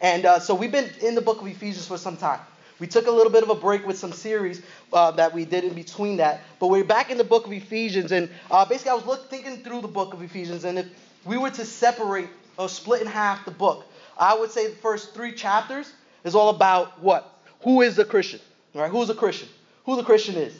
[0.00, 2.40] And uh, so we've been in the book of Ephesians for some time.
[2.78, 5.64] We took a little bit of a break with some series uh, that we did
[5.64, 8.10] in between that, but we're back in the book of Ephesians.
[8.10, 10.86] And uh, basically, I was look, thinking through the book of Ephesians, and if
[11.26, 13.84] we were to separate or split in half the book,
[14.18, 15.92] I would say the first three chapters
[16.24, 17.38] is all about what?
[17.62, 18.40] Who is a Christian?
[18.74, 18.90] Right?
[18.90, 19.48] Who's a Christian?
[19.84, 20.54] Who the Christian is.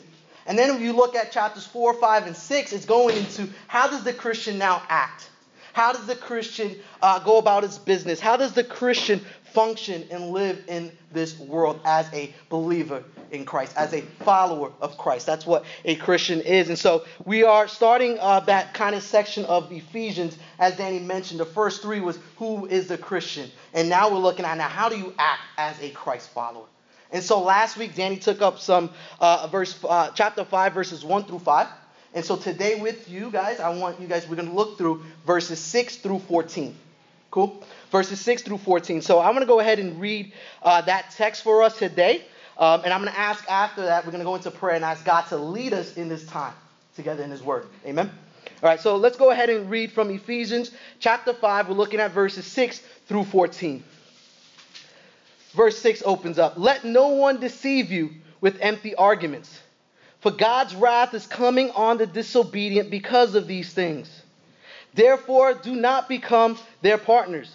[0.45, 3.87] And then if you look at chapters 4, 5, and 6, it's going into how
[3.87, 5.30] does the Christian now act?
[5.73, 8.19] How does the Christian uh, go about his business?
[8.19, 9.21] How does the Christian
[9.53, 14.97] function and live in this world as a believer in Christ, as a follower of
[14.97, 15.25] Christ?
[15.25, 16.69] That's what a Christian is.
[16.69, 21.39] And so we are starting uh, that kind of section of Ephesians, as Danny mentioned.
[21.39, 23.49] The first three was who is the Christian?
[23.73, 26.65] And now we're looking at now how do you act as a Christ follower?
[27.13, 31.25] And so last week, Danny took up some uh, verse, uh, chapter 5, verses 1
[31.25, 31.67] through 5.
[32.13, 35.03] And so today with you guys, I want you guys, we're going to look through
[35.25, 36.75] verses 6 through 14.
[37.29, 37.63] Cool?
[37.89, 39.01] Verses 6 through 14.
[39.01, 42.23] So I'm going to go ahead and read uh, that text for us today.
[42.57, 44.83] Um, and I'm going to ask after that, we're going to go into prayer and
[44.83, 46.53] ask God to lead us in this time
[46.95, 47.67] together in His Word.
[47.85, 48.11] Amen?
[48.61, 51.69] All right, so let's go ahead and read from Ephesians chapter 5.
[51.69, 53.83] We're looking at verses 6 through 14.
[55.53, 59.59] Verse 6 opens up Let no one deceive you with empty arguments,
[60.21, 64.09] for God's wrath is coming on the disobedient because of these things.
[64.93, 67.51] Therefore, do not become their partners.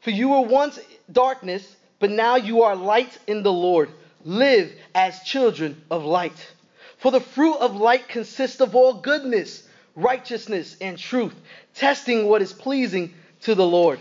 [0.00, 0.78] For you were once
[1.12, 3.90] darkness, but now you are light in the Lord.
[4.24, 6.52] Live as children of light.
[6.98, 11.34] For the fruit of light consists of all goodness, righteousness, and truth,
[11.74, 13.98] testing what is pleasing to the Lord.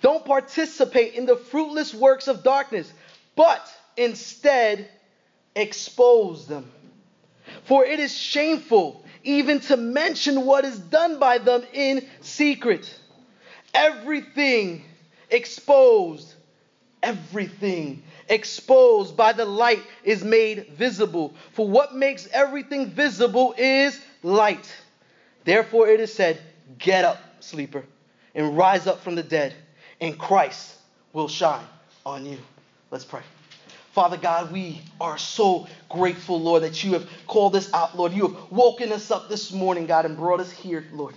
[0.00, 2.92] Don't participate in the fruitless works of darkness,
[3.34, 4.88] but instead
[5.56, 6.70] expose them.
[7.64, 12.92] For it is shameful even to mention what is done by them in secret.
[13.72, 14.84] Everything
[15.30, 16.34] exposed,
[17.02, 21.34] everything exposed by the light is made visible.
[21.52, 24.74] For what makes everything visible is light.
[25.44, 26.40] Therefore, it is said,
[26.78, 27.84] Get up, sleeper,
[28.34, 29.54] and rise up from the dead
[30.02, 30.74] and Christ
[31.12, 31.64] will shine
[32.04, 32.38] on you.
[32.90, 33.22] Let's pray.
[33.92, 38.14] Father God, we are so grateful, Lord, that you have called us out, Lord.
[38.14, 41.14] You have woken us up this morning, God, and brought us here, Lord.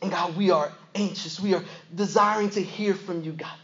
[0.00, 1.38] And God, we are anxious.
[1.38, 1.62] We are
[1.94, 3.54] desiring to hear from you, God.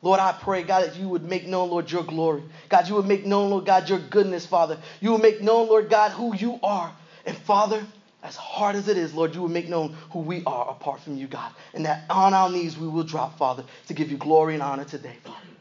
[0.00, 2.42] Lord, I pray, God, that you would make known, Lord, your glory.
[2.70, 4.78] God, you would make known, Lord God, your goodness, Father.
[5.00, 6.90] You would make known, Lord God, who you are.
[7.26, 7.84] And Father,
[8.22, 11.16] as hard as it is, Lord, you will make known who we are apart from
[11.16, 11.52] you, God.
[11.74, 14.84] And that on our knees we will drop, Father, to give you glory and honor
[14.84, 15.57] today, Father.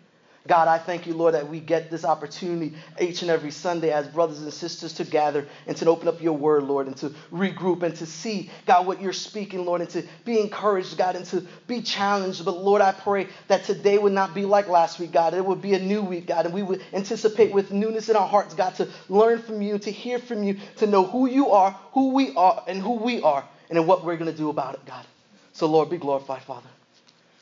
[0.48, 4.08] God, I thank you, Lord, that we get this opportunity each and every Sunday as
[4.08, 7.84] brothers and sisters to gather and to open up your word, Lord, and to regroup
[7.84, 11.46] and to see, God, what you're speaking, Lord, and to be encouraged, God, and to
[11.68, 12.46] be challenged.
[12.46, 15.34] But Lord, I pray that today would not be like last week, God.
[15.34, 18.28] It would be a new week, God, and we would anticipate with newness in our
[18.28, 21.72] hearts, God, to learn from you, to hear from you, to know who you are,
[21.92, 24.86] who we are, and who we are, and what we're going to do about it,
[24.86, 25.06] God.
[25.54, 26.70] So, Lord, be glorified, Father.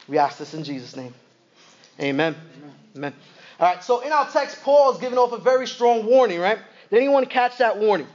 [0.08, 1.14] We ask this in Jesus' name.
[2.00, 2.36] Amen.
[2.96, 3.14] Amen.
[3.60, 6.60] All right, so in our text, Paul is giving off a very strong warning, right?
[6.90, 8.08] Did anyone catch that warning?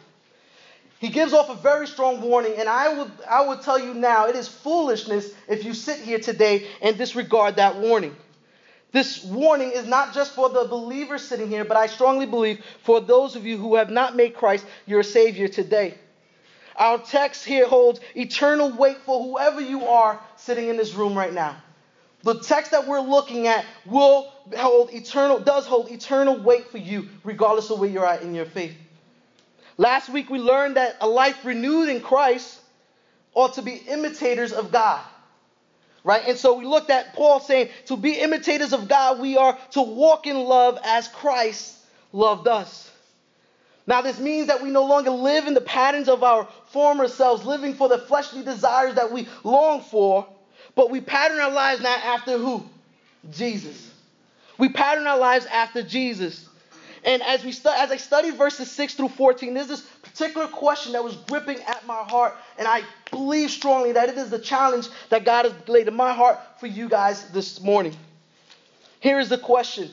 [0.99, 4.27] He gives off a very strong warning, and I would, I would tell you now
[4.27, 8.15] it is foolishness if you sit here today and disregard that warning.
[8.93, 13.01] This warning is not just for the believers sitting here, but I strongly believe for
[13.01, 15.95] those of you who have not made Christ your Savior today.
[16.77, 21.33] Our text here holds eternal weight for whoever you are sitting in this room right
[21.33, 21.57] now.
[22.23, 27.09] The text that we're looking at will hold eternal, does hold eternal weight for you,
[27.25, 28.75] regardless of where you're at in your faith.
[29.79, 32.61] Last week we learned that a life renewed in Christ
[33.33, 35.01] ought to be imitators of God.
[36.05, 36.23] Right?
[36.27, 39.83] And so we looked at Paul saying, to be imitators of God, we are to
[39.83, 41.77] walk in love as Christ
[42.13, 42.91] loved us.
[43.87, 47.45] Now, this means that we no longer live in the patterns of our former selves,
[47.45, 50.27] living for the fleshly desires that we long for,
[50.75, 52.65] but we pattern our lives not after who?
[53.33, 53.91] Jesus.
[54.59, 56.49] We pattern our lives after Jesus.
[57.05, 60.93] And as we stu- as I studied verses 6 through 14, there's this particular question
[60.93, 64.89] that was gripping at my heart, and I believe strongly that it is the challenge
[65.09, 67.97] that God has laid in my heart for you guys this morning.
[69.01, 69.91] Here is the question.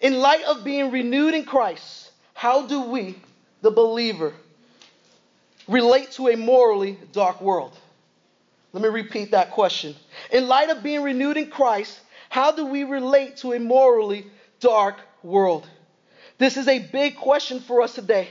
[0.00, 3.16] In light of being renewed in Christ, how do we,
[3.62, 4.32] the believer,
[5.66, 7.76] relate to a morally dark world?
[8.72, 9.94] Let me repeat that question.
[10.30, 14.26] In light of being renewed in Christ, how do we relate to a morally
[14.60, 15.66] dark world?
[16.36, 18.28] This is a big question for us today.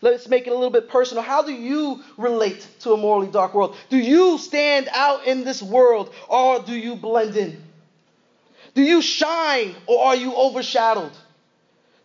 [0.00, 1.24] Let's make it a little bit personal.
[1.24, 3.76] How do you relate to a morally dark world?
[3.88, 7.60] Do you stand out in this world or do you blend in?
[8.74, 11.12] Do you shine or are you overshadowed?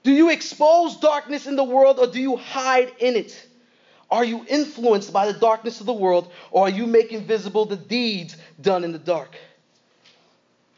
[0.01, 3.47] Do you expose darkness in the world or do you hide in it?
[4.13, 7.75] Are you influenced by the darkness of the world or are you making visible the
[7.75, 9.35] deeds done in the dark?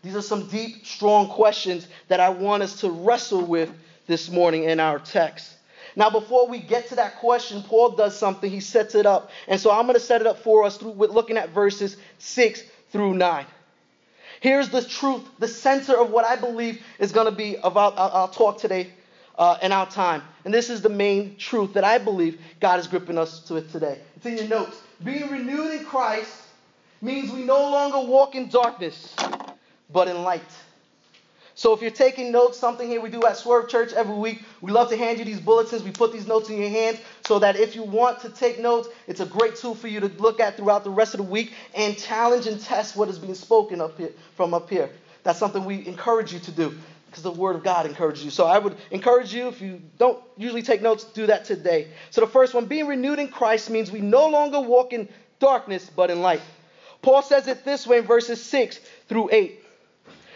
[0.04, 3.70] These are some deep, strong questions that I want us to wrestle with
[4.08, 5.52] this morning in our text.
[5.98, 8.50] Now, before we get to that question, Paul does something.
[8.50, 9.30] He sets it up.
[9.50, 11.98] And so I'm going to set it up for us through with looking at verses
[12.20, 13.46] 6 through 9.
[14.40, 18.12] Here's the truth, the center of what I believe is going to be about our,
[18.12, 18.92] our talk today
[19.38, 20.22] uh, in our time.
[20.44, 23.70] And this is the main truth that I believe God is gripping us to it
[23.72, 24.00] today.
[24.16, 24.82] It's in your notes.
[25.04, 26.32] Being renewed in Christ
[27.02, 29.16] means we no longer walk in darkness
[29.92, 30.42] but in light.
[31.58, 34.74] So if you're taking notes, something here we do at Swerve Church every week, we
[34.74, 35.84] love to hand you these bulletins.
[35.84, 38.90] We put these notes in your hands so that if you want to take notes,
[39.08, 41.54] it's a great tool for you to look at throughout the rest of the week
[41.74, 44.90] and challenge and test what is being spoken up here from up here.
[45.24, 46.78] That's something we encourage you to do
[47.16, 48.30] because the Word of God encourages you.
[48.30, 51.88] So I would encourage you, if you don't usually take notes, do that today.
[52.10, 55.08] So the first one, being renewed in Christ means we no longer walk in
[55.40, 56.42] darkness but in light.
[57.02, 59.64] Paul says it this way in verses 6 through 8.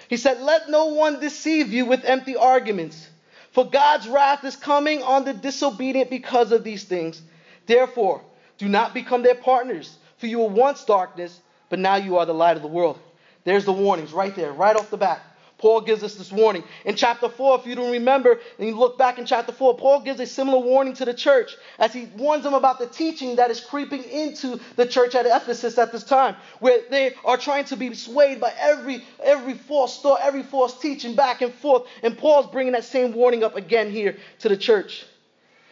[0.07, 3.09] He said, Let no one deceive you with empty arguments,
[3.51, 7.21] for God's wrath is coming on the disobedient because of these things.
[7.65, 8.21] Therefore,
[8.57, 11.37] do not become their partners, for you were once darkness,
[11.67, 12.97] but now you are the light of the world.
[13.43, 15.21] There's the warnings right there, right off the bat.
[15.59, 16.63] Paul gives us this warning.
[16.85, 20.01] In chapter 4, if you don't remember, and you look back in chapter 4, Paul
[20.01, 23.51] gives a similar warning to the church as he warns them about the teaching that
[23.51, 27.75] is creeping into the church at Ephesus at this time, where they are trying to
[27.75, 31.83] be swayed by every, every false thought, every false teaching back and forth.
[32.01, 35.05] And Paul's bringing that same warning up again here to the church.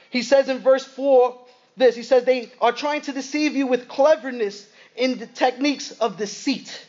[0.10, 1.40] He says in verse 4
[1.78, 6.18] this He says, They are trying to deceive you with cleverness in the techniques of
[6.18, 6.86] deceit.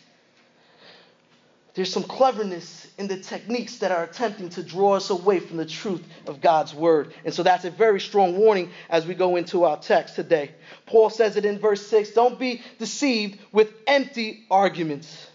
[1.78, 5.64] There's some cleverness in the techniques that are attempting to draw us away from the
[5.64, 7.14] truth of God's word.
[7.24, 10.50] And so that's a very strong warning as we go into our text today.
[10.86, 15.28] Paul says it in verse 6 don't be deceived with empty arguments.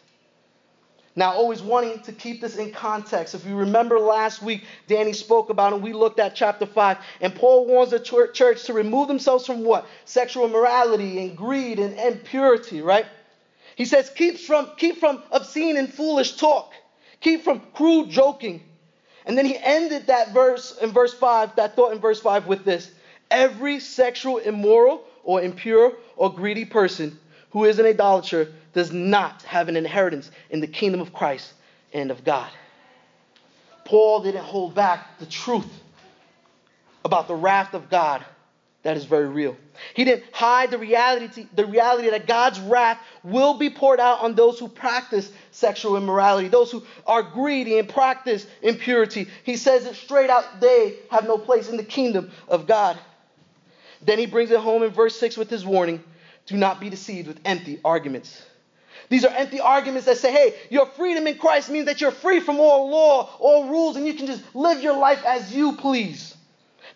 [1.16, 3.36] Now, always wanting to keep this in context.
[3.36, 6.98] If you remember last week, Danny spoke about it, and we looked at chapter 5.
[7.22, 9.88] And Paul warns the church to remove themselves from what?
[10.04, 13.06] Sexual immorality and greed and impurity, right?
[13.76, 16.74] He says, keep from, keep from obscene and foolish talk.
[17.22, 18.62] Keep from crude joking.
[19.26, 22.66] And then he ended that verse in verse 5, that thought in verse 5 with
[22.66, 22.92] this
[23.32, 27.18] Every sexual immoral or impure or greedy person
[27.52, 31.54] who is an idolater does not have an inheritance in the kingdom of Christ
[31.94, 32.50] and of God.
[33.86, 35.68] Paul didn't hold back the truth
[37.06, 38.24] about the wrath of God
[38.84, 39.56] that is very real.
[39.94, 44.36] He didn't hide the reality, the reality that God's wrath will be poured out on
[44.36, 49.28] those who practice sexual immorality, those who are greedy and practice impurity.
[49.44, 53.00] He says it straight out, they have no place in the kingdom of God.
[54.02, 56.04] Then he brings it home in verse 6 with his warning
[56.46, 58.44] do not be deceived with empty arguments.
[59.08, 62.42] These are empty arguments that say, hey, your freedom in Christ means that you're free
[62.42, 66.33] from all law, all rules, and you can just live your life as you please.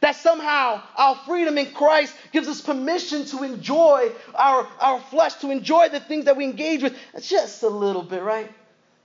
[0.02, 5.50] That somehow our freedom in Christ gives us permission to enjoy our, our flesh, to
[5.50, 8.52] enjoy the things that we engage with just a little bit, right?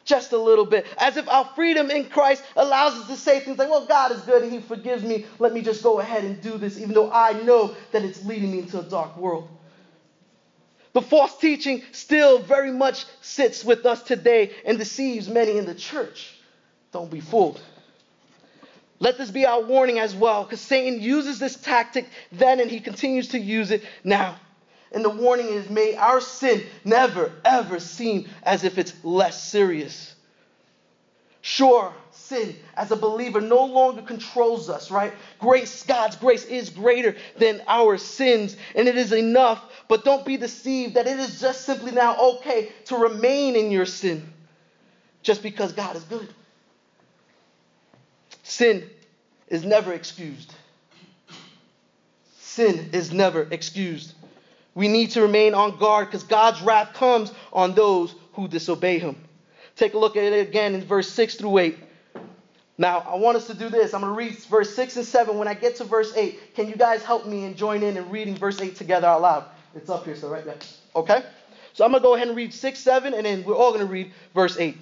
[0.04, 0.86] Just a little bit.
[0.98, 4.20] As if our freedom in Christ allows us to say things like, well, God is
[4.22, 5.26] good and He forgives me.
[5.38, 8.52] Let me just go ahead and do this, even though I know that it's leading
[8.52, 9.48] me into a dark world.
[10.92, 15.74] The false teaching still very much sits with us today and deceives many in the
[15.74, 16.34] church.
[16.92, 17.62] Don't be fooled.
[19.02, 22.78] Let this be our warning as well, because Satan uses this tactic then and he
[22.78, 24.36] continues to use it now.
[24.92, 30.14] And the warning is may our sin never, ever seem as if it's less serious.
[31.40, 35.12] Sure, sin as a believer no longer controls us, right?
[35.40, 39.60] Grace, God's grace is greater than our sins, and it is enough.
[39.88, 43.86] But don't be deceived that it is just simply now okay to remain in your
[43.86, 44.32] sin
[45.24, 46.32] just because God is good.
[48.52, 48.86] Sin
[49.48, 50.52] is never excused.
[52.38, 54.12] Sin is never excused.
[54.74, 59.16] We need to remain on guard because God's wrath comes on those who disobey Him.
[59.76, 61.78] Take a look at it again in verse 6 through 8.
[62.76, 63.94] Now, I want us to do this.
[63.94, 65.38] I'm going to read verse 6 and 7.
[65.38, 68.12] When I get to verse 8, can you guys help me and join in and
[68.12, 69.44] reading verse 8 together out loud?
[69.74, 70.58] It's up here, so right there.
[70.94, 71.22] Okay?
[71.72, 73.86] So I'm going to go ahead and read 6, 7, and then we're all going
[73.86, 74.76] to read verse 8.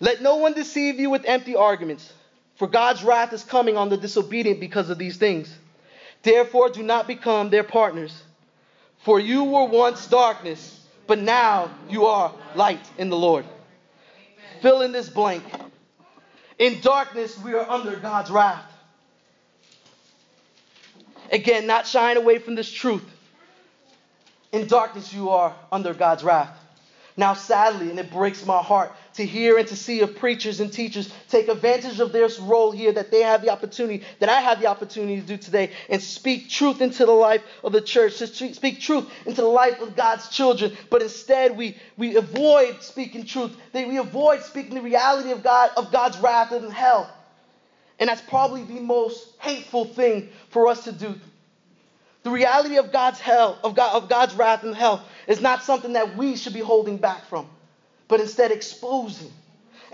[0.00, 2.12] Let no one deceive you with empty arguments
[2.56, 5.54] for God's wrath is coming on the disobedient because of these things.
[6.22, 8.22] Therefore, do not become their partners.
[8.98, 13.44] For you were once darkness, but now you are light in the Lord.
[14.62, 15.44] Fill in this blank.
[16.58, 18.64] In darkness, we are under God's wrath.
[21.30, 23.04] Again, not shying away from this truth.
[24.52, 26.56] In darkness, you are under God's wrath.
[27.16, 30.72] Now, sadly, and it breaks my heart to hear and to see of preachers and
[30.72, 34.60] teachers take advantage of their role here that they have the opportunity, that I have
[34.60, 38.26] the opportunity to do today, and speak truth into the life of the church, to
[38.26, 40.76] speak truth into the life of God's children.
[40.90, 43.56] But instead, we, we avoid speaking truth.
[43.72, 47.08] We avoid speaking the reality of God, of God's wrath and hell.
[48.00, 51.14] And that's probably the most hateful thing for us to do.
[52.24, 55.92] The reality of God's hell, of, God, of God's wrath and hell, is not something
[55.92, 57.46] that we should be holding back from,
[58.08, 59.30] but instead exposing.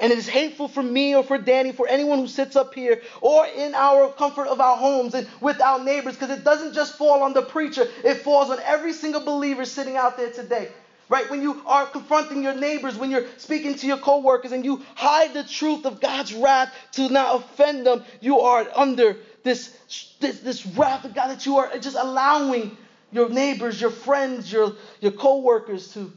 [0.00, 3.02] And it is hateful for me or for Danny, for anyone who sits up here
[3.20, 6.96] or in our comfort of our homes and with our neighbors, because it doesn't just
[6.96, 10.68] fall on the preacher, it falls on every single believer sitting out there today.
[11.08, 11.28] Right?
[11.28, 15.34] When you are confronting your neighbors, when you're speaking to your coworkers and you hide
[15.34, 19.76] the truth of God's wrath to not offend them, you are under this,
[20.20, 22.76] this, this wrath of God that you are just allowing
[23.12, 26.12] your neighbors, your friends, your, your co-workers to,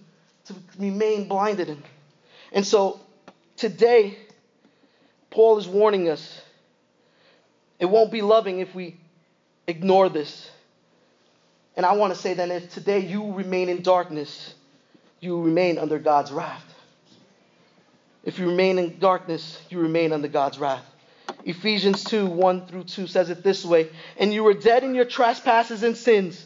[0.45, 1.69] to remain blinded.
[1.69, 1.83] And,
[2.51, 2.99] and so
[3.57, 4.17] today,
[5.31, 6.41] Paul is warning us.
[7.79, 8.97] It won't be loving if we
[9.67, 10.49] ignore this.
[11.75, 14.53] And I want to say that if today you remain in darkness,
[15.19, 16.63] you remain under God's wrath.
[18.23, 20.85] If you remain in darkness, you remain under God's wrath.
[21.45, 25.05] Ephesians 2 1 through 2 says it this way And you were dead in your
[25.05, 26.45] trespasses and sins,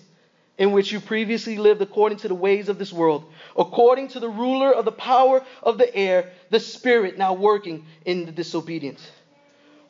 [0.58, 4.30] in which you previously lived according to the ways of this world, according to the
[4.30, 9.06] ruler of the power of the air, the Spirit now working in the disobedience.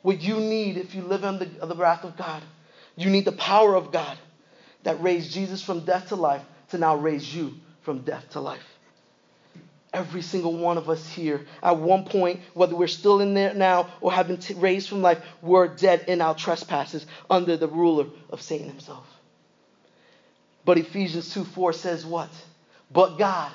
[0.02, 2.42] What you need if you live under the wrath of God,
[2.96, 4.18] you need the power of God
[4.82, 8.77] that raised Jesus from death to life to now raise you from death to life.
[9.92, 13.88] Every single one of us here, at one point, whether we're still in there now
[14.02, 18.06] or have been t- raised from life, we're dead in our trespasses under the ruler
[18.28, 19.06] of Satan himself.
[20.66, 22.28] But Ephesians 2 4 says what?
[22.92, 23.50] But God.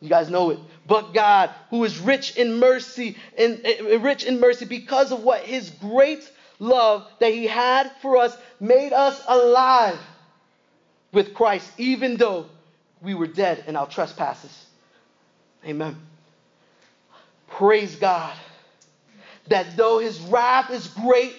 [0.00, 0.58] You guys know it.
[0.86, 3.60] But God, who is rich in mercy, and
[4.02, 8.92] rich in mercy because of what his great love that he had for us made
[8.92, 9.98] us alive
[11.12, 12.46] with Christ, even though
[13.02, 14.66] we were dead in our trespasses.
[15.64, 15.96] Amen.
[17.48, 18.34] Praise God
[19.48, 21.34] that though his wrath is great,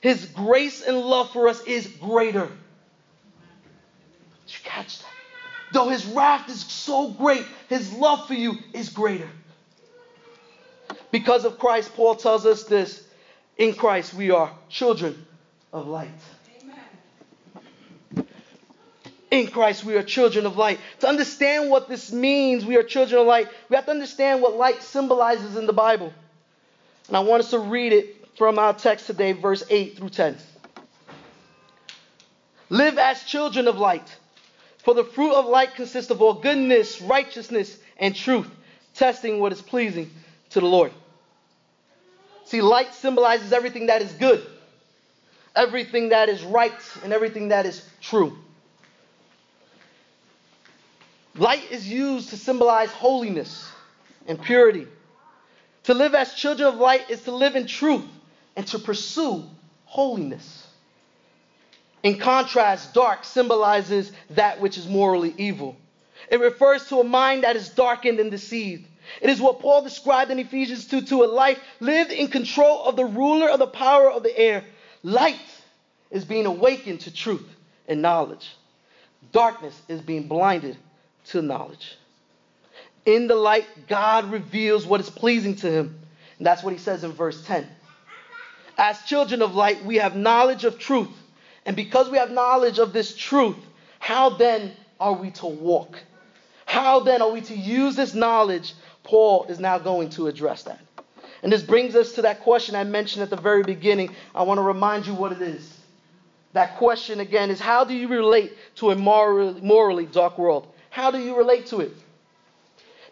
[0.00, 2.46] his grace and love for us is greater.
[4.46, 5.08] Did you catch that?
[5.72, 9.28] Though his wrath is so great, his love for you is greater.
[11.10, 13.02] Because of Christ, Paul tells us this
[13.56, 15.26] in Christ, we are children
[15.72, 16.10] of light.
[19.34, 20.78] In Christ, we are children of light.
[21.00, 24.56] To understand what this means, we are children of light, we have to understand what
[24.56, 26.12] light symbolizes in the Bible.
[27.08, 30.36] And I want us to read it from our text today, verse 8 through 10.
[32.70, 34.16] Live as children of light,
[34.78, 38.48] for the fruit of light consists of all goodness, righteousness, and truth,
[38.94, 40.10] testing what is pleasing
[40.50, 40.92] to the Lord.
[42.44, 44.46] See, light symbolizes everything that is good,
[45.56, 46.72] everything that is right,
[47.02, 48.38] and everything that is true.
[51.36, 53.68] Light is used to symbolize holiness
[54.26, 54.86] and purity.
[55.84, 58.06] To live as children of light is to live in truth
[58.56, 59.44] and to pursue
[59.84, 60.66] holiness.
[62.02, 65.76] In contrast, dark symbolizes that which is morally evil.
[66.30, 68.86] It refers to a mind that is darkened and deceived.
[69.20, 72.96] It is what Paul described in Ephesians 2 to a life lived in control of
[72.96, 74.64] the ruler of the power of the air.
[75.02, 75.40] Light
[76.10, 77.46] is being awakened to truth
[77.88, 78.48] and knowledge.
[79.32, 80.78] Darkness is being blinded
[81.26, 81.96] to knowledge.
[83.06, 85.98] In the light, God reveals what is pleasing to him.
[86.38, 87.66] And that's what he says in verse 10.
[88.76, 91.10] As children of light, we have knowledge of truth.
[91.66, 93.56] And because we have knowledge of this truth,
[93.98, 95.98] how then are we to walk?
[96.66, 98.74] How then are we to use this knowledge?
[99.02, 100.80] Paul is now going to address that.
[101.42, 104.14] And this brings us to that question I mentioned at the very beginning.
[104.34, 105.78] I want to remind you what it is.
[106.54, 110.66] That question again is how do you relate to a morally, morally dark world?
[110.94, 111.90] How do you relate to it?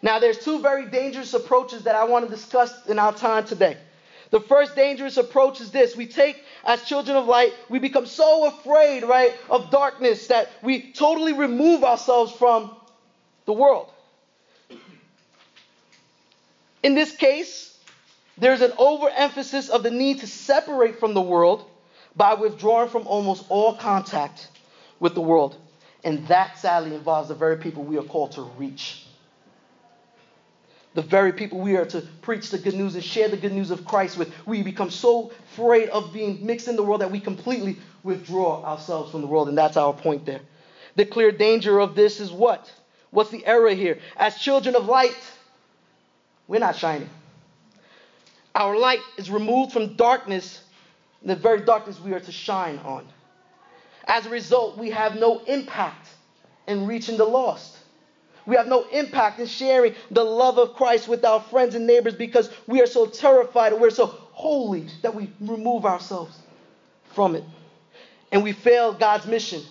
[0.01, 3.75] Now, there's two very dangerous approaches that I want to discuss in our time today.
[4.29, 8.45] The first dangerous approach is this we take, as children of light, we become so
[8.47, 12.73] afraid, right, of darkness that we totally remove ourselves from
[13.43, 13.91] the world.
[16.83, 17.77] In this case,
[18.37, 21.69] there's an overemphasis of the need to separate from the world
[22.15, 24.47] by withdrawing from almost all contact
[25.01, 25.57] with the world.
[26.03, 29.05] And that sadly involves the very people we are called to reach.
[30.93, 33.71] the very people we are to preach the good news and share the good news
[33.71, 37.19] of Christ with, we become so afraid of being mixed in the world that we
[37.19, 39.49] completely withdraw ourselves from the world.
[39.49, 40.41] And that's our point there.
[40.95, 42.71] The clear danger of this is what?
[43.09, 43.97] What's the error here?
[44.15, 45.17] As children of light,
[46.47, 47.09] we're not shining.
[48.53, 50.61] Our light is removed from darkness,
[51.23, 53.07] the very darkness we are to shine on.
[54.05, 56.09] As a result, we have no impact
[56.67, 57.77] in reaching the lost.
[58.45, 62.13] We have no impact in sharing the love of Christ with our friends and neighbors
[62.13, 66.37] because we are so terrified, we're so holy that we remove ourselves
[67.13, 67.43] from it.
[68.31, 69.61] And we fail God's mission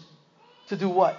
[0.69, 1.19] to do what?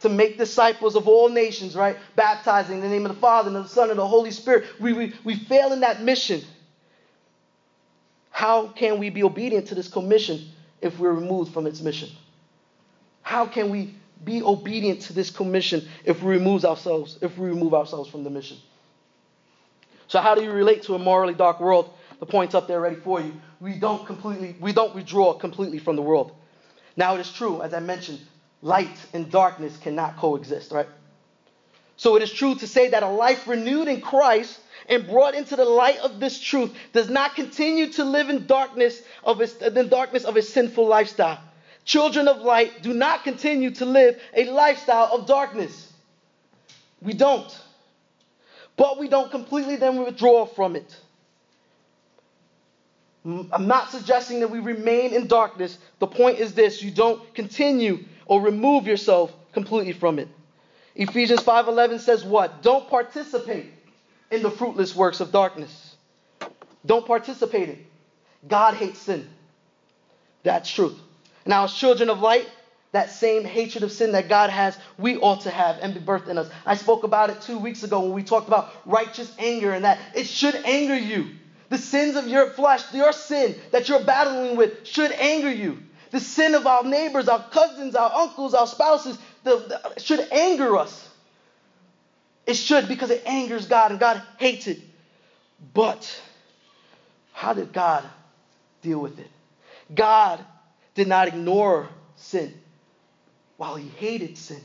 [0.00, 1.96] To make disciples of all nations, right?
[2.16, 4.64] Baptizing in the name of the Father and the Son and the Holy Spirit.
[4.80, 6.42] We, we, we fail in that mission.
[8.30, 10.48] How can we be obedient to this commission
[10.80, 12.08] if we're removed from its mission?
[13.24, 17.74] How can we be obedient to this commission if we remove ourselves, if we remove
[17.74, 18.56] ourselves from the mission.
[20.08, 21.90] So how do you relate to a morally dark world?
[22.20, 23.32] The point's up there ready for you.
[23.60, 26.32] We don't completely, we don't withdraw completely from the world.
[26.96, 28.20] Now it is true, as I mentioned,
[28.62, 30.86] light and darkness cannot coexist, right?
[31.96, 35.56] So it is true to say that a life renewed in Christ and brought into
[35.56, 39.84] the light of this truth does not continue to live in darkness of its, the
[39.84, 41.40] darkness of its sinful lifestyle.
[41.84, 45.92] Children of light do not continue to live a lifestyle of darkness.
[47.02, 47.60] We don't.
[48.76, 50.96] But we don't completely then withdraw from it.
[53.24, 55.78] I'm not suggesting that we remain in darkness.
[55.98, 60.28] The point is this you don't continue or remove yourself completely from it.
[60.94, 62.62] Ephesians 5:11 says what?
[62.62, 63.72] Don't participate
[64.30, 65.96] in the fruitless works of darkness.
[66.84, 67.86] Don't participate in.
[68.46, 69.26] God hates sin.
[70.42, 70.98] That's truth.
[71.46, 72.48] Now, as children of light,
[72.92, 76.28] that same hatred of sin that God has, we ought to have and be birthed
[76.28, 76.48] in us.
[76.64, 79.98] I spoke about it two weeks ago when we talked about righteous anger and that
[80.14, 81.30] it should anger you.
[81.70, 85.78] The sins of your flesh, your sin that you're battling with, should anger you.
[86.12, 90.76] The sin of our neighbors, our cousins, our uncles, our spouses, the, the, should anger
[90.76, 91.08] us.
[92.46, 94.78] It should because it angers God and God hates it.
[95.72, 96.22] But
[97.32, 98.04] how did God
[98.82, 99.30] deal with it?
[99.92, 100.44] God
[100.94, 102.52] did not ignore sin.
[103.56, 104.60] While he hated sin,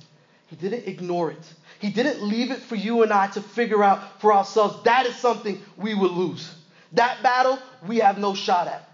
[0.48, 1.54] he didn't ignore it.
[1.80, 4.84] He didn't leave it for you and I to figure out for ourselves.
[4.84, 6.54] That is something we would lose.
[6.94, 8.88] That battle, we have no shot at.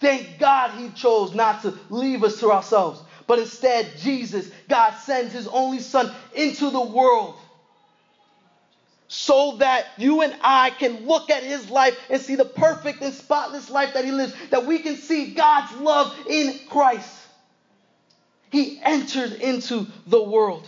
[0.00, 5.32] Thank God he chose not to leave us to ourselves, but instead, Jesus, God sends
[5.32, 7.36] his only son into the world
[9.12, 13.12] so that you and I can look at his life and see the perfect and
[13.12, 17.12] spotless life that he lives, that we can see God's love in Christ.
[18.50, 20.64] He entered into the world,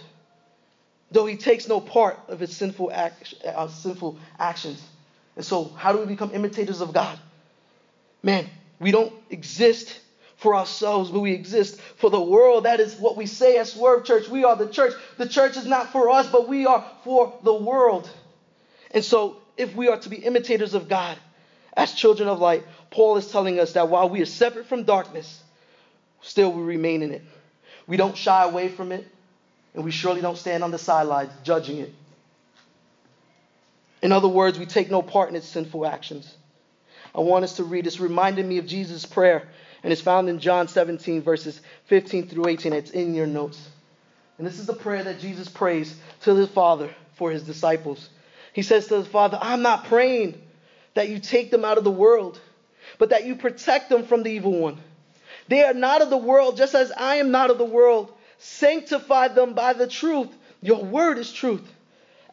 [1.12, 4.82] though he takes no part of his sinful, act, uh, sinful actions.
[5.36, 7.16] And so, how do we become imitators of God?
[8.24, 8.50] Man,
[8.80, 10.00] we don't exist
[10.38, 12.64] for ourselves, but we exist for the world.
[12.64, 14.28] That is what we say at Swerve Church.
[14.28, 14.94] We are the church.
[15.16, 18.10] The church is not for us, but we are for the world.
[18.92, 21.16] And so, if we are to be imitators of God
[21.76, 25.42] as children of light, Paul is telling us that while we are separate from darkness,
[26.20, 27.22] still we remain in it.
[27.86, 29.06] We don't shy away from it,
[29.74, 31.92] and we surely don't stand on the sidelines judging it.
[34.02, 36.34] In other words, we take no part in its sinful actions.
[37.14, 39.48] I want us to read this, reminding me of Jesus' prayer,
[39.82, 42.72] and it's found in John 17, verses 15 through 18.
[42.72, 43.68] It's in your notes.
[44.38, 48.08] And this is the prayer that Jesus prays to his Father for his disciples.
[48.52, 50.40] He says to the Father, I'm not praying
[50.94, 52.38] that you take them out of the world,
[52.98, 54.78] but that you protect them from the evil one.
[55.48, 58.12] They are not of the world, just as I am not of the world.
[58.38, 60.28] Sanctify them by the truth.
[60.60, 61.66] Your word is truth.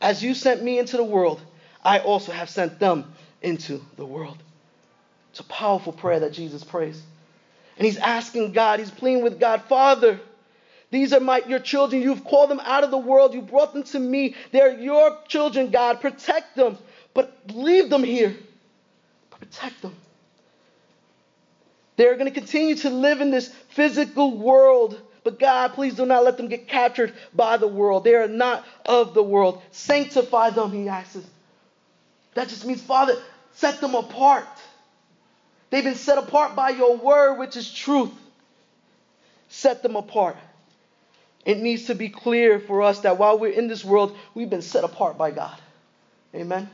[0.01, 1.41] As you sent me into the world,
[1.83, 3.05] I also have sent them
[3.41, 4.37] into the world.
[5.31, 7.01] It's a powerful prayer that Jesus prays.
[7.77, 10.19] And he's asking God, he's pleading with God, Father,
[10.91, 12.01] these are my your children.
[12.01, 13.33] You've called them out of the world.
[13.33, 14.35] You brought them to me.
[14.51, 16.01] They're your children, God.
[16.01, 16.77] Protect them.
[17.13, 18.35] But leave them here.
[19.29, 19.95] Protect them.
[21.95, 24.99] They're going to continue to live in this physical world.
[25.23, 28.03] But God, please do not let them get captured by the world.
[28.03, 29.61] They are not of the world.
[29.71, 31.19] Sanctify them, he asks.
[32.35, 33.15] That just means, Father,
[33.53, 34.47] set them apart.
[35.69, 38.11] They've been set apart by your word, which is truth.
[39.49, 40.37] Set them apart.
[41.49, 44.61] It needs to be clear for us that while we're in this world, we've been
[44.61, 45.59] set apart by God.
[46.35, 46.69] Amen?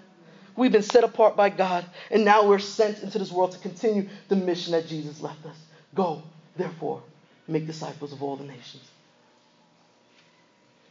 [0.58, 4.10] We've been set apart by God, and now we're sent into this world to continue
[4.28, 5.56] the mission that Jesus left us.
[5.94, 6.22] Go,
[6.58, 7.02] therefore,
[7.48, 8.84] make disciples of all the nations.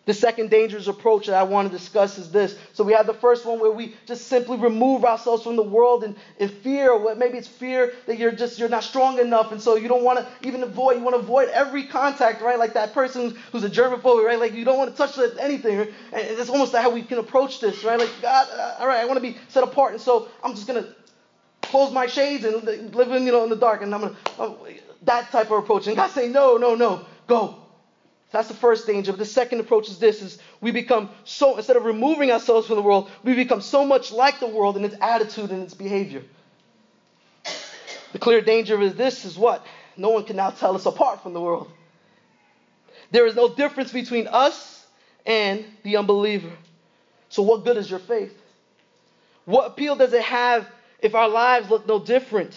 [0.07, 2.59] The second dangerous approach that I want to discuss is this.
[2.75, 6.05] So we have the first one where we just simply remove ourselves from the world
[6.39, 9.77] in fear, or maybe it's fear that you're just you're not strong enough, and so
[9.77, 10.99] you don't want to even avoid.
[10.99, 12.59] You want to avoid every contact, right?
[12.59, 14.39] Like that person who's a germaphobe, right?
[14.39, 15.79] Like you don't want to touch anything.
[15.79, 15.93] Right?
[16.13, 17.99] And it's almost how we can approach this, right?
[17.99, 20.67] Like God, uh, all right, I want to be set apart, and so I'm just
[20.67, 20.95] gonna
[21.63, 22.63] close my shades and
[22.95, 24.57] live in you know in the dark, and I'm gonna um,
[25.03, 25.87] that type of approach.
[25.87, 27.64] And God say, no, no, no, go.
[28.35, 29.13] That's the first danger.
[29.13, 32.75] But the second approach is this is we become so instead of removing ourselves from
[32.75, 36.25] the world, we become so much like the world in its attitude and its behavior.
[38.13, 39.65] The clear danger is this is what?
[39.97, 41.71] No one can now tell us apart from the world.
[43.13, 44.85] There is no difference between us
[45.25, 46.51] and the unbeliever.
[47.29, 48.37] So what good is your faith?
[49.45, 50.67] What appeal does it have
[51.01, 52.53] if our lives look no different?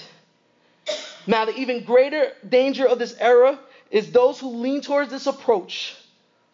[1.27, 3.59] Now, the even greater danger of this era
[3.91, 5.95] is those who lean towards this approach,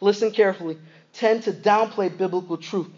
[0.01, 0.77] listen carefully,
[1.13, 2.89] tend to downplay biblical truth.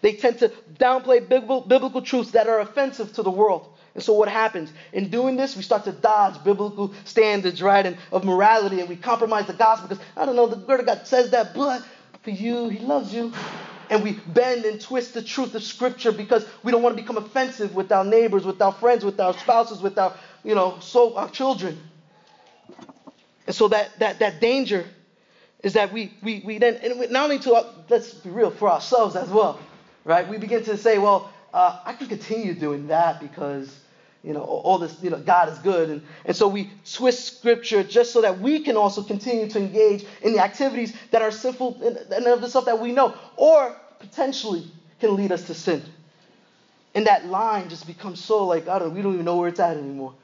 [0.00, 3.68] They tend to downplay biblical truths that are offensive to the world.
[3.94, 4.72] And so what happens?
[4.92, 8.96] In doing this, we start to dodge biblical standards, right, and of morality, and we
[8.96, 11.82] compromise the gospel because, I don't know, the word of God says that, but
[12.22, 13.32] for you, he loves you.
[13.90, 17.18] And we bend and twist the truth of Scripture because we don't want to become
[17.18, 21.14] offensive with our neighbors, with our friends, with our spouses, with our, you know, so
[21.16, 21.78] our children.
[23.46, 24.84] And so that, that, that danger
[25.62, 29.16] is that we, we, we then, and not only to, let's be real, for ourselves
[29.16, 29.58] as well,
[30.04, 30.28] right?
[30.28, 33.78] We begin to say, well, uh, I can continue doing that because,
[34.24, 35.90] you know, all this, you know, God is good.
[35.90, 40.04] And, and so we twist scripture just so that we can also continue to engage
[40.22, 44.66] in the activities that are sinful and of the stuff that we know, or potentially
[45.00, 45.82] can lead us to sin.
[46.94, 49.48] And that line just becomes so like, I don't know, we don't even know where
[49.48, 50.14] it's at anymore.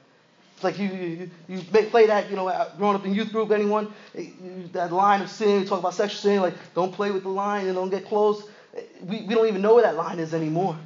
[0.59, 3.49] It's like you, you, you play that, you know, uh, growing up in youth group,
[3.51, 4.25] anyone, eh,
[4.73, 7.67] that line of sin, you talk about sexual sin, like don't play with the line
[7.67, 8.43] and don't get close.
[8.75, 10.77] Eh, we, we don't even know where that line is anymore.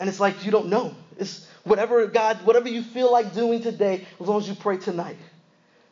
[0.00, 0.92] And it's like you don't know.
[1.18, 5.18] It's whatever God, whatever you feel like doing today, as long as you pray tonight.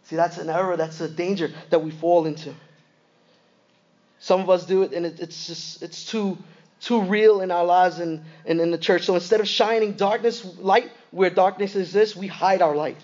[0.03, 2.53] See, that's an error, that's a danger that we fall into.
[4.19, 6.37] Some of us do it, and it, it's just, it's too,
[6.85, 9.05] too real in our lives and, and in the church.
[9.05, 12.99] So instead of shining darkness, light where darkness exists, we hide our light.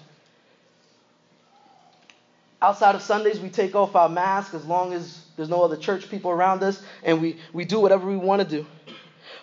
[2.63, 6.11] Outside of Sundays, we take off our mask as long as there's no other church
[6.11, 8.67] people around us, and we, we do whatever we want to do.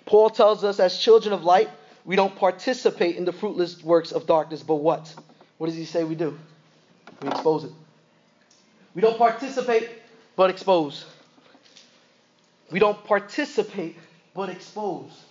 [0.05, 1.69] Paul tells us, as children of light,
[2.05, 5.13] we don't participate in the fruitless works of darkness, but what?
[5.57, 6.37] What does he say we do?
[7.23, 7.71] We expose it.
[8.93, 9.89] We don't participate,
[10.35, 11.05] but expose.
[12.71, 13.97] We don't participate,
[14.37, 15.25] but expose.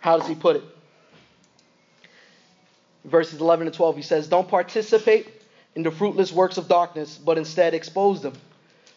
[0.00, 0.62] How does he put it?
[3.04, 5.28] Verses 11 and 12, he says, Don't participate
[5.74, 8.32] in the fruitless works of darkness, but instead expose them.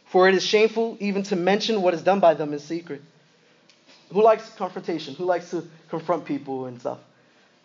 [0.05, 3.01] For it is shameful even to mention what is done by them in secret.
[4.13, 5.13] Who likes confrontation?
[5.15, 6.99] Who likes to confront people and stuff?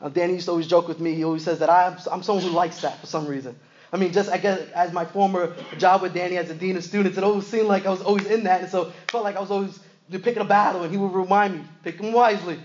[0.01, 1.15] Uh, Danny used to always joke with me.
[1.15, 3.55] He always says that I'm, I'm someone who likes that for some reason.
[3.93, 6.85] I mean, just I guess as my former job with Danny as a dean of
[6.85, 9.37] students, it always seemed like I was always in that, and so it felt like
[9.37, 9.79] I was always
[10.11, 12.59] picking a battle, and he would remind me, pick them wisely.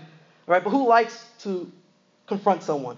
[0.46, 0.64] Right?
[0.64, 1.70] But who likes to
[2.26, 2.96] confront someone?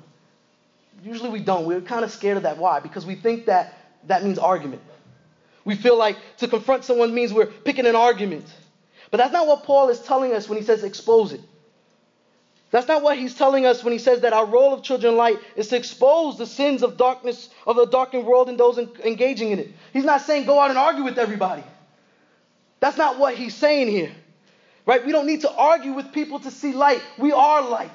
[1.03, 1.67] Usually we don't.
[1.67, 2.59] We're kind of scared of that.
[2.59, 2.79] Why?
[2.79, 3.75] Because we think that
[4.07, 4.83] that means argument.
[5.65, 8.47] We feel like to confront someone means we're picking an argument.
[9.11, 11.41] But that's not what Paul is telling us when he says expose it.
[12.71, 15.39] That's not what he's telling us when he says that our role of children light
[15.57, 19.59] is to expose the sins of darkness of the darkened world and those engaging in
[19.59, 19.69] it.
[19.93, 21.65] He's not saying go out and argue with everybody.
[22.79, 24.13] That's not what he's saying here.
[24.87, 25.05] Right?
[25.05, 27.03] We don't need to argue with people to see light.
[27.19, 27.91] We are light.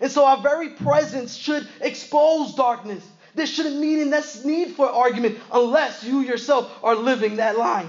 [0.00, 3.04] And so our very presence should expose darkness.
[3.34, 4.10] There shouldn't be any
[4.44, 7.88] need for argument unless you yourself are living that line.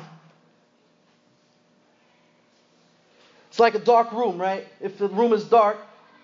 [3.50, 4.68] It's like a dark room, right?
[4.80, 5.78] If the room is dark,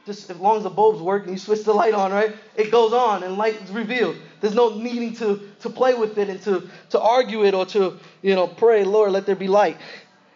[0.05, 2.35] just as long as the bulbs work and you switch the light on, right?
[2.55, 4.15] It goes on and light is revealed.
[4.39, 7.97] There's no needing to, to play with it and to, to argue it or to,
[8.21, 9.77] you know, pray, Lord, let there be light.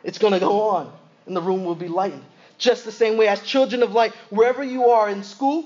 [0.03, 0.91] It's going to go on
[1.27, 2.25] and the room will be lightened.
[2.57, 5.65] Just the same way as children of light, wherever you are in school,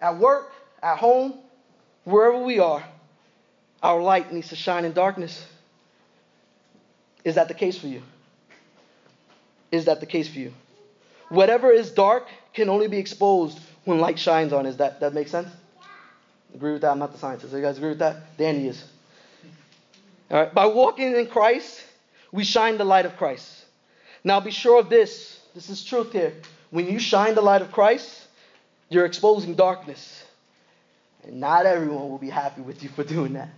[0.00, 1.34] at work, at home,
[2.04, 2.84] wherever we are,
[3.82, 5.46] our light needs to shine in darkness.
[7.24, 8.02] Is that the case for you?
[9.70, 10.52] Is that the case for you?
[11.28, 14.66] Whatever is dark can only be exposed when light shines on.
[14.66, 15.48] Is that that makes sense?
[16.54, 16.90] Agree with that?
[16.90, 17.52] I'm not the scientist.
[17.52, 18.36] You guys agree with that?
[18.38, 18.82] Danny is.
[20.30, 20.54] All right.
[20.54, 21.84] By walking in Christ,
[22.32, 23.64] we shine the light of Christ.
[24.24, 25.40] Now be sure of this.
[25.54, 26.32] This is truth here.
[26.70, 28.26] When you shine the light of Christ,
[28.88, 30.24] you're exposing darkness.
[31.24, 33.50] And not everyone will be happy with you for doing that.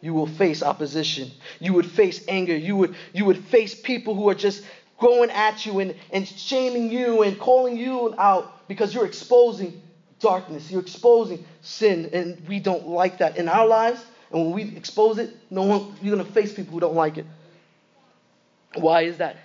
[0.00, 1.30] you will face opposition.
[1.58, 2.56] You would face anger.
[2.56, 4.62] You would, you would face people who are just
[4.98, 9.82] going at you and, and shaming you and calling you out because you're exposing
[10.20, 10.70] darkness.
[10.70, 14.04] You're exposing sin, and we don't like that in our lives.
[14.30, 17.26] And when we expose it, no one you're gonna face people who don't like it.
[18.74, 19.36] Why is that?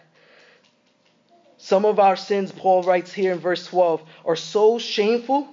[1.57, 5.47] Some of our sins, Paul writes here in verse 12, are so shameful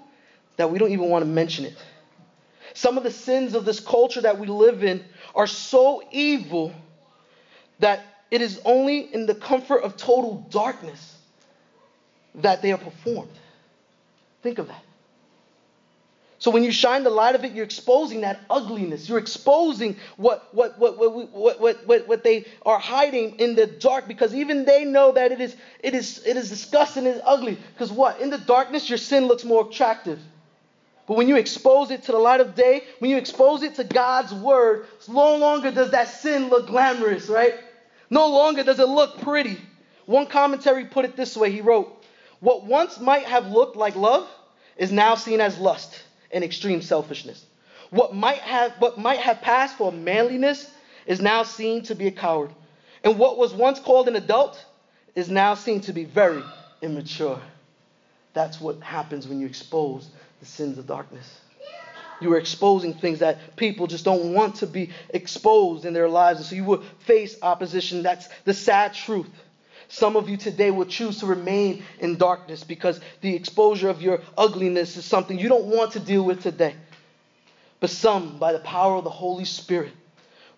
[0.57, 1.77] that we don't even want to mention it.
[2.73, 6.73] Some of the sins of this culture that we live in are so evil
[7.81, 11.17] that it is only in the comfort of total darkness
[12.37, 13.31] that they are performed.
[14.43, 14.83] Think of that.
[16.41, 19.09] So when you shine the light of it, you're exposing that ugliness.
[19.09, 24.07] You're exposing what, what, what, what, what, what, what, they are hiding in the dark
[24.07, 27.59] because even they know that it is, it is, it is disgusting and ugly.
[27.75, 28.21] Because what?
[28.21, 30.21] In the darkness, your sin looks more attractive.
[31.09, 33.85] But when you expose it to the light of day, when you expose it to
[33.85, 37.55] God's word, no longer does that sin look glamorous, right?
[38.11, 39.59] No longer does it look pretty.
[40.07, 42.05] One commentary put it this way he wrote,
[42.41, 44.29] What once might have looked like love
[44.77, 47.45] is now seen as lust and extreme selfishness.
[47.91, 50.71] What might have, what might have passed for manliness
[51.07, 52.51] is now seen to be a coward.
[53.03, 54.65] And what was once called an adult
[55.15, 56.43] is now seen to be very
[56.83, 57.41] immature.
[58.35, 60.09] That's what happens when you expose
[60.41, 61.41] the sins of darkness.
[62.21, 66.41] You are exposing things that people just don't want to be exposed in their lives.
[66.41, 68.03] And so you will face opposition.
[68.03, 69.29] That's the sad truth.
[69.89, 74.21] Some of you today will choose to remain in darkness because the exposure of your
[74.37, 76.75] ugliness is something you don't want to deal with today.
[77.81, 79.93] But some, by the power of the Holy Spirit,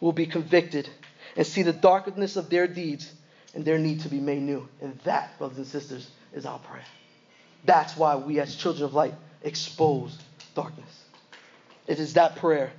[0.01, 0.88] will be convicted
[1.37, 3.12] and see the darkness of their deeds
[3.55, 4.66] and their need to be made new.
[4.81, 6.85] And that, brothers and sisters, is our prayer.
[7.64, 10.16] That's why we, as children of light, expose
[10.55, 11.05] darkness.
[11.90, 12.70] It is that prayer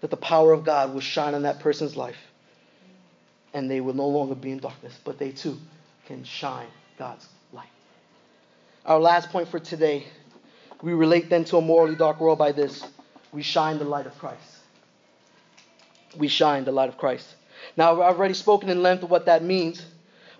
[0.00, 2.16] that the power of God will shine on that person's life
[3.52, 5.58] and they will no longer be in darkness, but they too
[6.06, 6.66] can shine
[6.98, 7.68] God's light.
[8.86, 10.06] Our last point for today
[10.80, 12.82] we relate then to a morally dark world by this
[13.32, 14.56] we shine the light of Christ.
[16.16, 17.26] We shine the light of Christ.
[17.76, 19.84] Now, I've already spoken in length of what that means,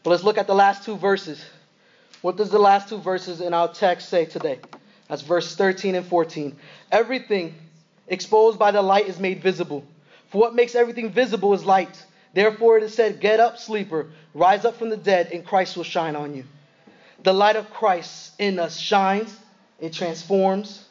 [0.02, 1.44] but let's look at the last two verses.
[2.22, 4.60] What does the last two verses in our text say today?
[5.08, 6.56] That's verse 13 and 14.
[6.90, 7.54] Everything
[8.08, 9.84] exposed by the light is made visible.
[10.30, 12.04] For what makes everything visible is light.
[12.34, 15.84] Therefore it is said, Get up, sleeper, rise up from the dead, and Christ will
[15.84, 16.44] shine on you.
[17.22, 19.36] The light of Christ in us shines,
[19.78, 20.84] it transforms,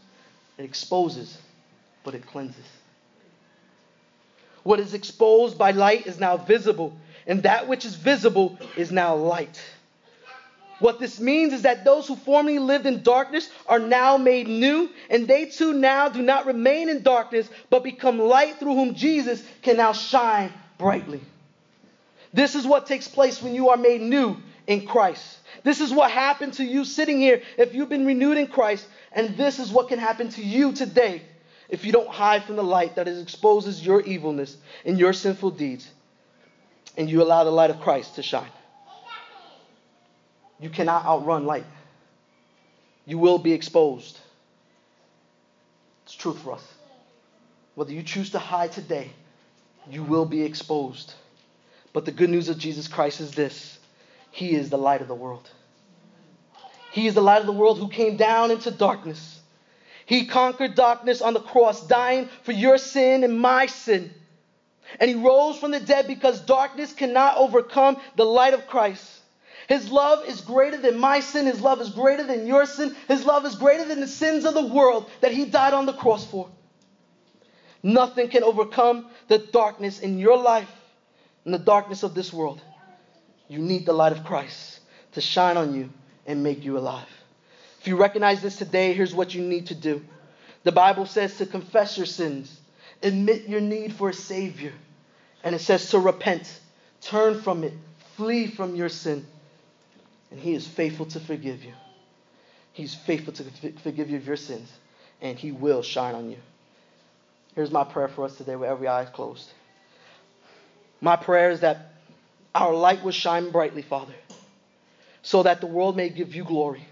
[0.58, 1.38] it exposes,
[2.04, 2.66] but it cleanses.
[4.64, 6.96] What is exposed by light is now visible,
[7.26, 9.60] and that which is visible is now light.
[10.82, 14.90] What this means is that those who formerly lived in darkness are now made new,
[15.12, 19.44] and they too now do not remain in darkness, but become light through whom Jesus
[19.62, 21.22] can now shine brightly.
[22.34, 25.38] This is what takes place when you are made new in Christ.
[25.64, 29.38] This is what happened to you sitting here if you've been renewed in Christ, and
[29.38, 31.22] this is what can happen to you today
[31.70, 35.88] if you don't hide from the light that exposes your evilness and your sinful deeds,
[36.98, 38.50] and you allow the light of Christ to shine.
[40.62, 41.66] You cannot outrun light.
[43.06, 44.20] You will be exposed.
[46.06, 46.64] It's truth for us.
[47.76, 49.10] Whether you choose to hide today,
[49.90, 51.14] you will be exposed.
[51.94, 53.80] But the good news of Jesus Christ is this
[54.30, 55.50] He is the light of the world.
[56.92, 59.40] He is the light of the world who came down into darkness.
[60.06, 64.14] He conquered darkness on the cross, dying for your sin and my sin.
[65.00, 69.21] And he rose from the dead because darkness cannot overcome the light of Christ.
[69.72, 71.46] His love is greater than my sin.
[71.46, 72.94] His love is greater than your sin.
[73.08, 75.94] His love is greater than the sins of the world that he died on the
[75.94, 76.50] cross for.
[77.82, 80.70] Nothing can overcome the darkness in your life,
[81.46, 82.62] in the darkness of this world.
[83.48, 84.82] You need the light of Christ
[85.14, 85.90] to shine on you
[86.26, 87.08] and make you alive.
[87.80, 90.04] If you recognize this today, here's what you need to do.
[90.66, 92.54] The Bible says to confess your sins,
[93.02, 94.74] admit your need for a Savior,
[95.46, 96.60] and it says to repent,
[97.00, 97.72] turn from it,
[98.18, 99.26] flee from your sin,
[100.32, 101.74] and He is faithful to forgive you.
[102.74, 103.44] He's faithful to
[103.84, 104.72] forgive you of your sins,
[105.22, 106.38] and He will shine on you.
[107.54, 109.50] Here's my prayer for us today with every eye closed.
[111.02, 111.94] My prayer is that
[112.56, 114.14] our light will shine brightly, Father,
[115.22, 116.86] so that the world may give you glory.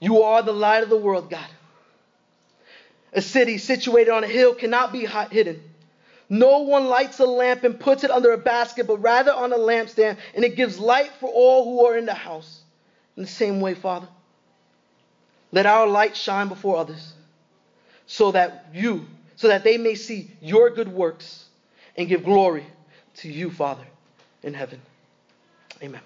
[0.00, 1.46] You are the light of the world, God.
[3.12, 5.62] A city situated on a hill cannot be hidden.
[6.34, 9.56] No one lights a lamp and puts it under a basket, but rather on a
[9.56, 12.60] lampstand, and it gives light for all who are in the house.
[13.16, 14.08] In the same way, Father,
[15.52, 17.12] let our light shine before others
[18.08, 21.44] so that you so that they may see your good works
[21.96, 22.66] and give glory
[23.18, 23.84] to you, Father,
[24.42, 24.80] in heaven.
[25.84, 26.00] Amen.